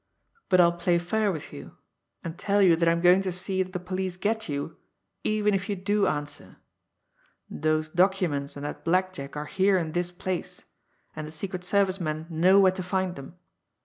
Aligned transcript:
But 0.49 0.59
I'll 0.59 0.71
play 0.71 0.97
fair 0.97 1.31
with 1.31 1.53
you, 1.53 1.77
and 2.23 2.35
tell 2.35 2.59
you 2.59 2.75
that 2.75 2.89
I'm 2.89 3.01
going 3.01 3.21
to 3.21 3.31
see 3.31 3.61
that 3.61 3.71
the 3.71 3.79
police 3.79 4.17
get 4.17 4.49
you 4.49 4.77
even 5.23 5.53
if 5.53 5.69
you 5.69 5.75
do 5.75 6.07
answer. 6.07 6.57
Those 7.47 7.87
documents 7.87 8.55
and 8.55 8.65
that 8.65 8.83
blackjack 8.83 9.37
are 9.37 9.45
here 9.45 9.77
in 9.77 9.91
this 9.91 10.09
place, 10.11 10.63
and 11.15 11.27
the 11.27 11.31
Secret 11.31 11.63
Service 11.63 11.99
men 12.01 12.25
know 12.31 12.59
where 12.59 12.71
to 12.71 12.81
find 12.81 13.15
them." 13.15 13.37